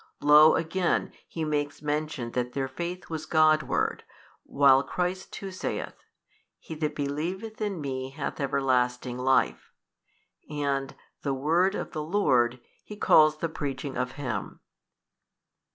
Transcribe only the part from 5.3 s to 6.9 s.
too saith, He